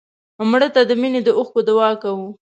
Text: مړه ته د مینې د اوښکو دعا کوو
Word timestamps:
مړه 0.49 0.67
ته 0.75 0.81
د 0.89 0.91
مینې 1.01 1.19
د 1.23 1.29
اوښکو 1.37 1.59
دعا 1.69 1.91
کوو 2.03 2.27